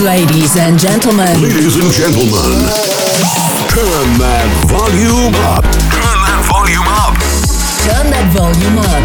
[0.00, 1.28] Ladies and gentlemen.
[1.42, 2.64] Ladies and gentlemen.
[3.68, 5.60] Turn that volume up.
[5.92, 7.20] Turn that volume up.
[7.84, 9.04] Turn that volume up.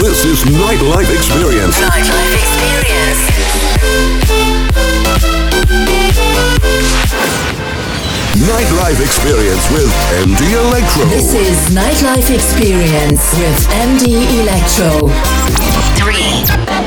[0.00, 1.76] This is Nightlife Experience.
[1.76, 3.20] Nightlife Experience.
[8.48, 9.92] Nightlife Experience with
[10.24, 11.04] MD Electro.
[11.06, 15.45] This is Nightlife Experience with MD Electro.
[16.06, 16.85] Three,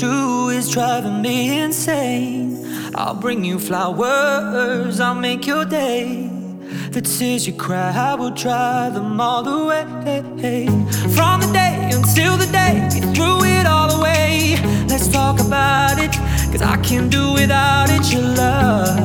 [0.00, 2.64] you is driving me insane.
[2.94, 6.30] I'll bring you flowers, I'll make your day.
[6.90, 10.66] The tears you cry, I will dry them all away.
[11.16, 14.56] From the day until the day you threw it all away.
[14.88, 16.12] Let's talk about it,
[16.52, 18.12] cause I can't do without it.
[18.12, 18.98] Your love,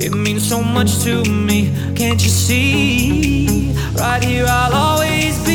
[0.00, 1.72] it means so much to me.
[1.96, 3.74] Can't you see?
[3.94, 5.47] Right here, I'll always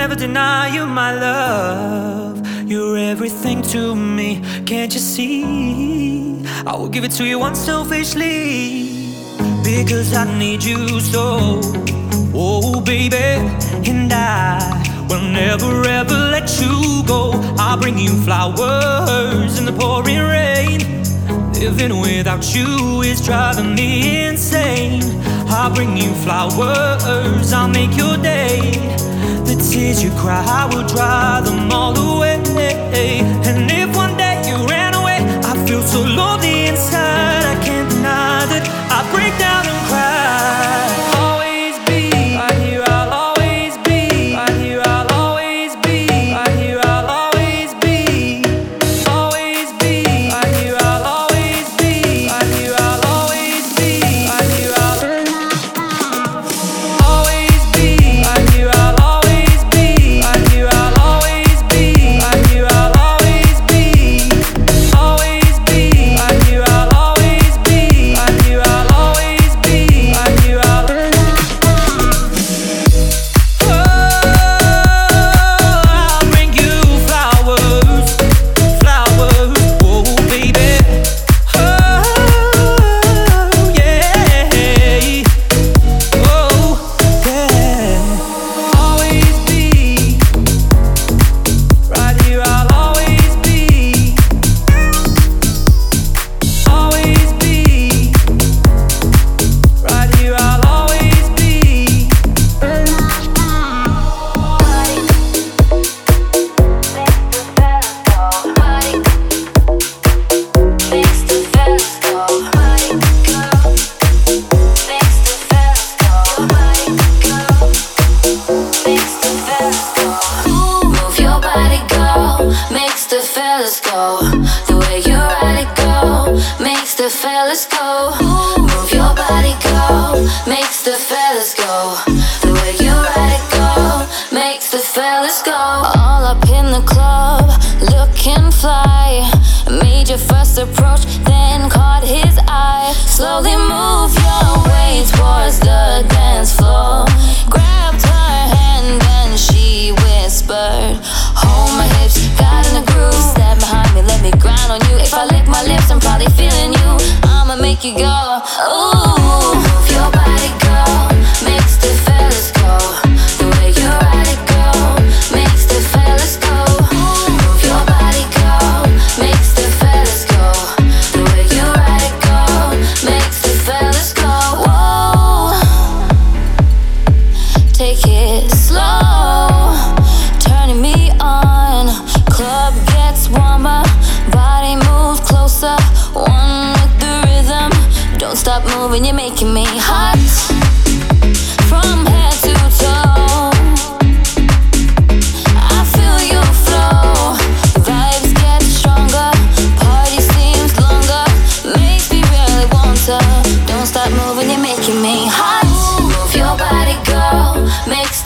[0.00, 2.40] never deny you my love.
[2.66, 6.42] You're everything to me, can't you see?
[6.66, 8.88] I will give it to you unselfishly
[9.62, 11.60] because I need you so.
[12.32, 13.28] Oh, baby,
[13.90, 17.32] and I will never ever let you go.
[17.58, 20.80] I'll bring you flowers in the pouring rain.
[21.52, 25.02] Living without you is driving me insane.
[25.50, 28.90] I'll bring you flowers, I'll make your day
[29.50, 32.38] the tears you cry, I will dry them all away.
[33.48, 34.29] And if one day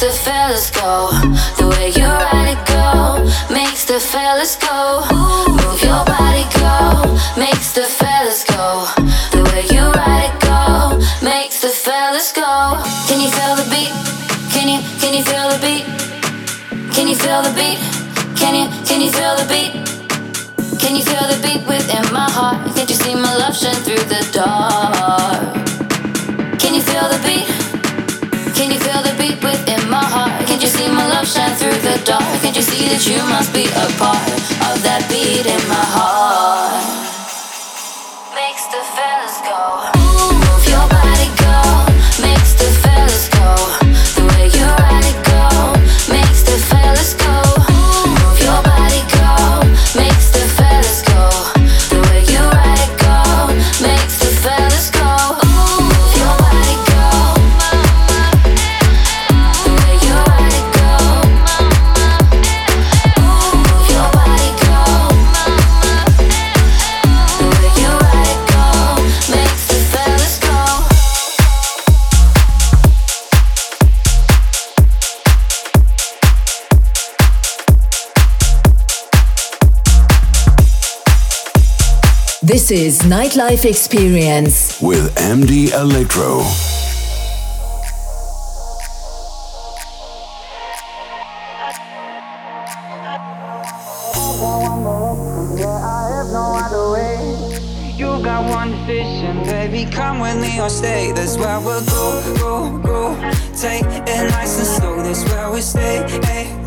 [0.05, 1.09] the fellas go.
[1.57, 5.01] The way you ride it go makes the fellas go.
[5.49, 8.85] Move your body go makes the fellas go.
[9.33, 12.77] The way you ride it go makes the fellas go.
[13.09, 13.93] Can you feel the beat?
[14.53, 15.85] Can you can you feel the beat?
[16.93, 17.81] Can you feel the beat?
[18.37, 19.73] Can you can you feel the beat?
[20.83, 22.59] Can you feel the beat within my heart?
[22.77, 25.44] Can't you see my love shine through the dark?
[31.97, 34.33] the dark, and you see that you must be a part
[34.71, 36.44] of that beat in my heart.
[82.65, 86.41] This is Nightlife Experience with MD Electro.
[99.93, 100.57] Come with me.
[100.57, 103.31] That's where we'll go, go, go.
[103.55, 104.97] Take it nice and slow.
[105.03, 106.03] That's where we stay.
[106.25, 106.64] Hey.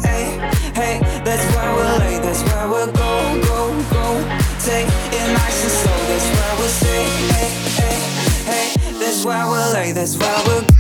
[10.08, 10.18] We'll.
[10.18, 10.77] That's where we'll.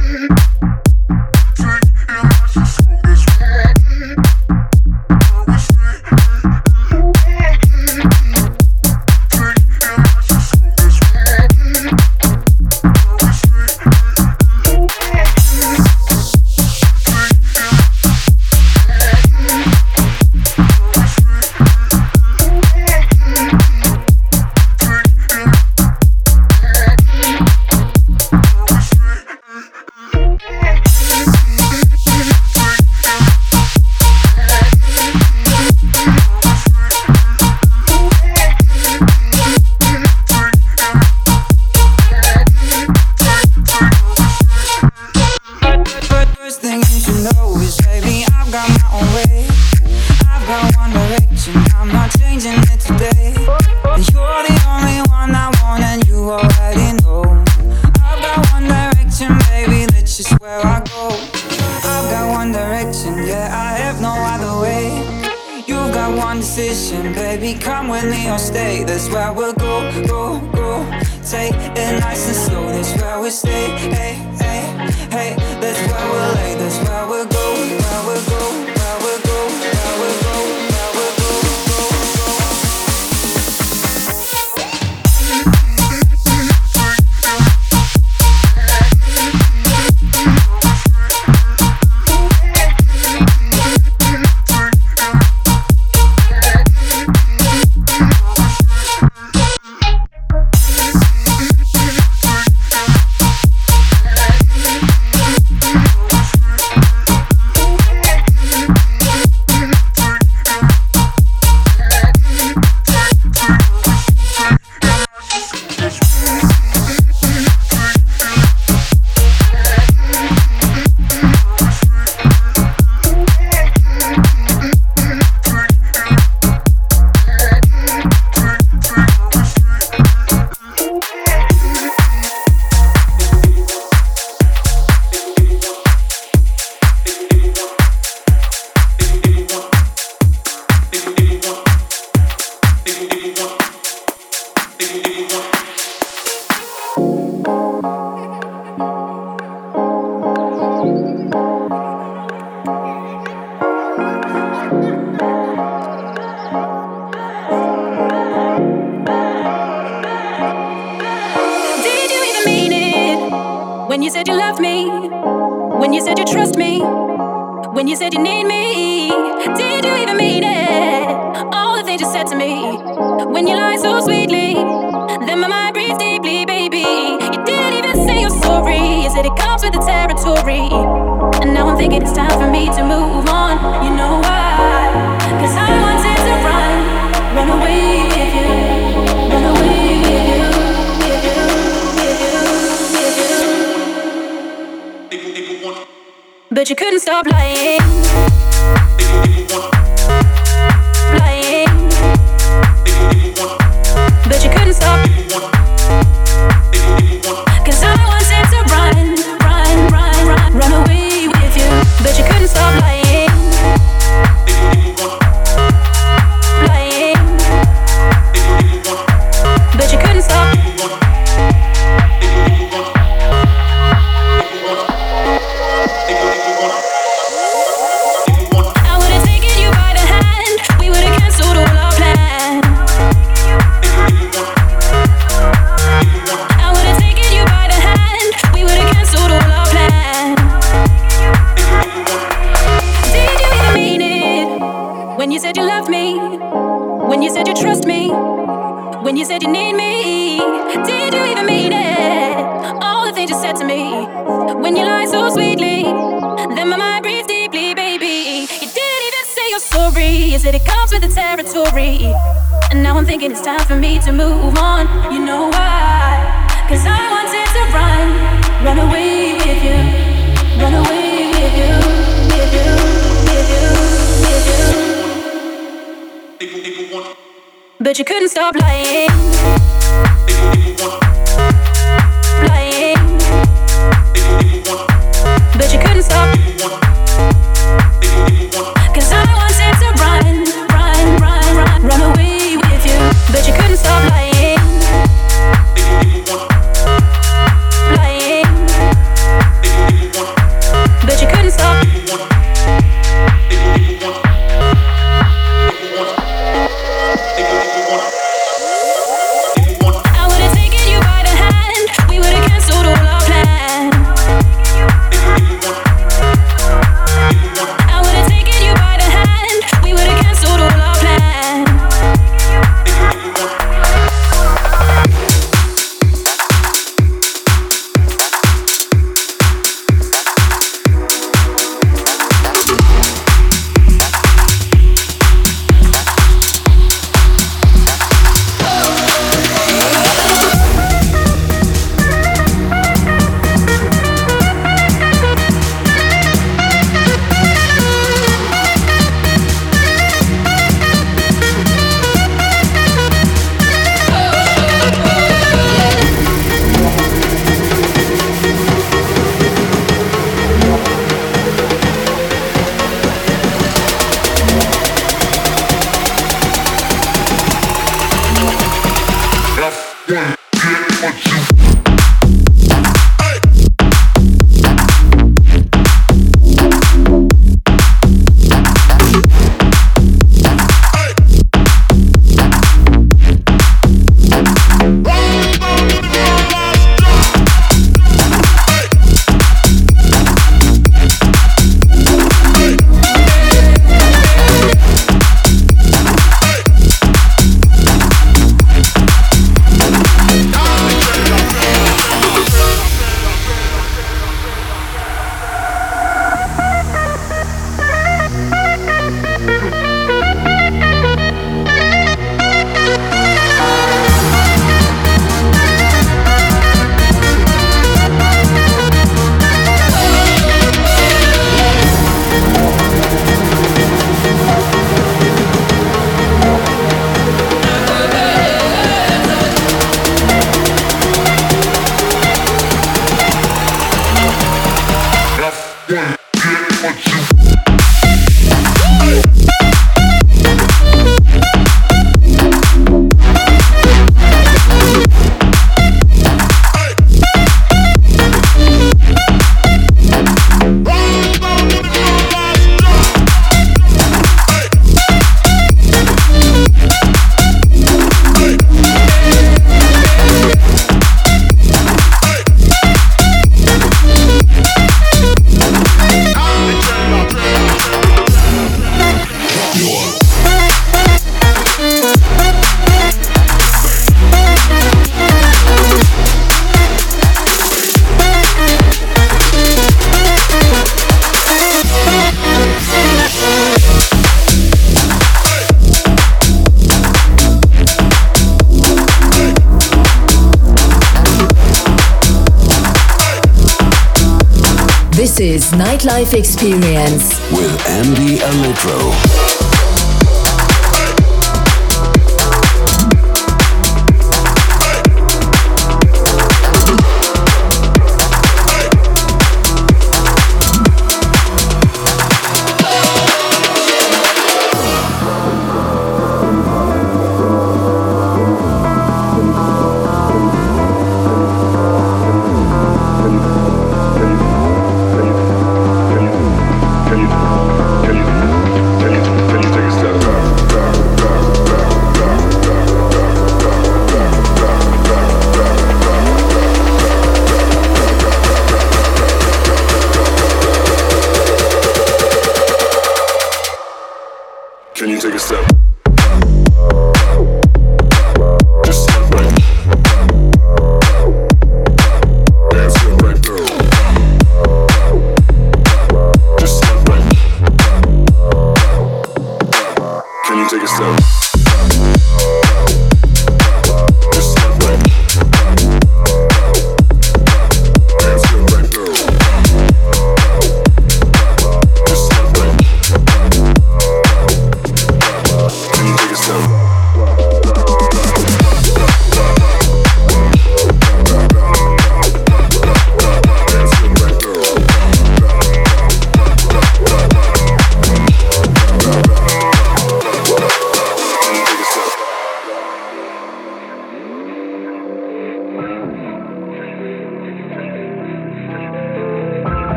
[495.97, 499.46] Nightlife Experience with MD Electro.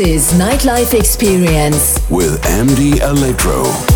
[0.00, 2.00] This is Nightlife Experience.
[2.08, 3.89] with MD Electro.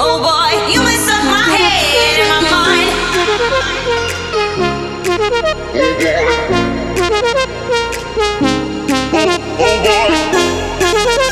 [0.00, 2.90] Oh boy, you mess up my head and my mind.
[9.60, 10.08] Oh boy.
[10.80, 11.27] Oh boy.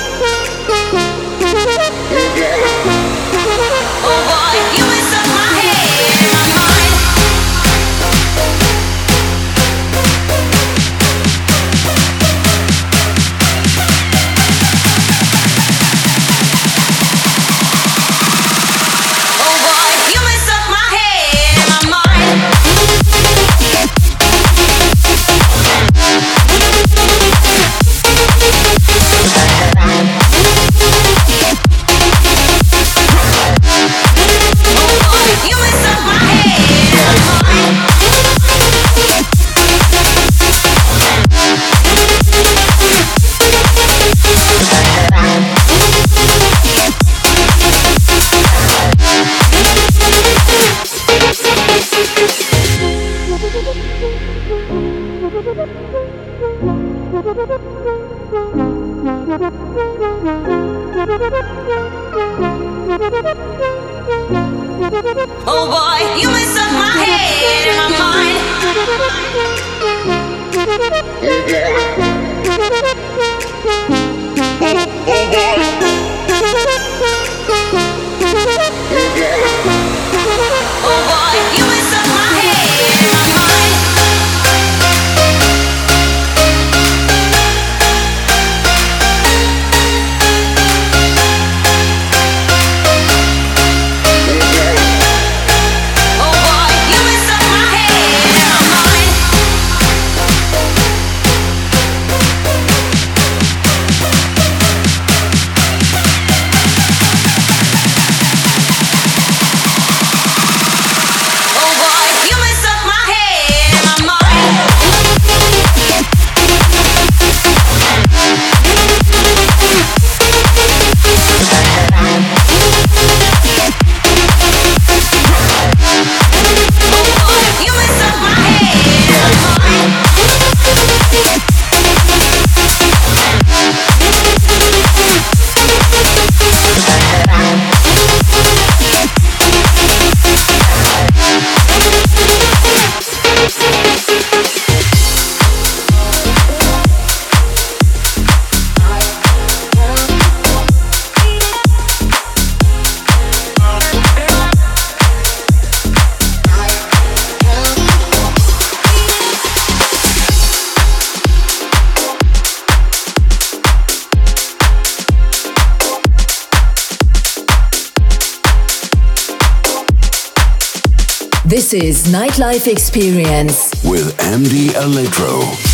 [171.83, 175.66] Is Nightlife Experience with MD Electro.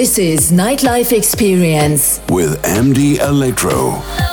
[0.00, 4.29] This is Nightlife Experience with MD Electro.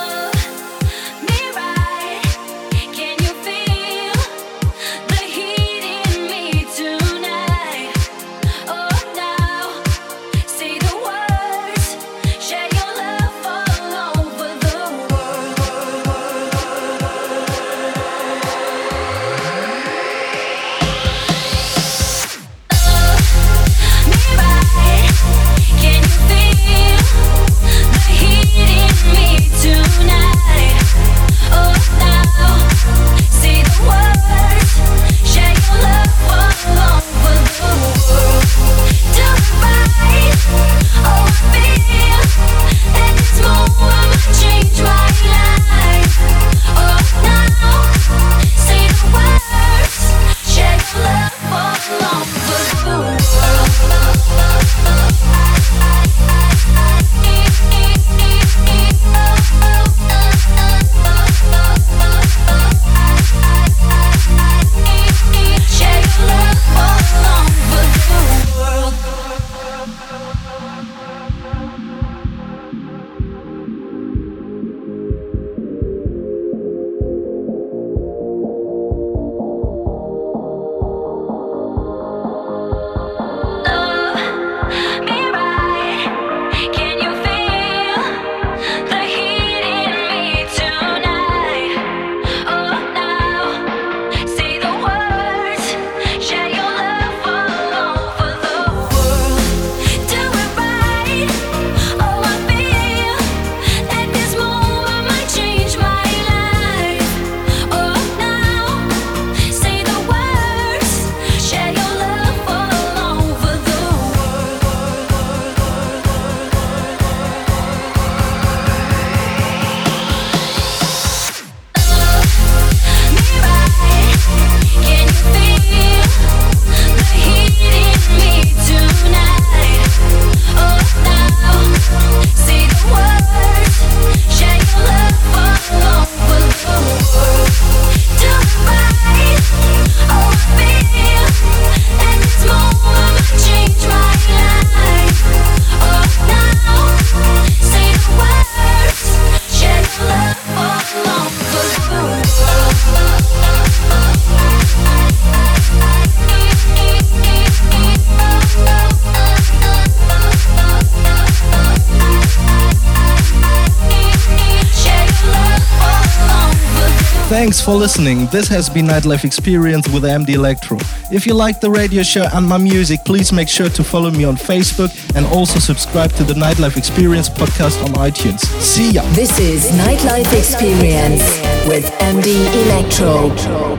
[167.67, 168.27] For listening.
[168.27, 170.77] This has been Nightlife Experience with MD Electro.
[171.11, 174.23] If you like the radio show and my music, please make sure to follow me
[174.23, 178.39] on Facebook and also subscribe to the Nightlife Experience podcast on iTunes.
[178.61, 179.03] See ya.
[179.11, 181.21] This is Nightlife Experience
[181.67, 182.29] with MD
[182.63, 183.76] Electro.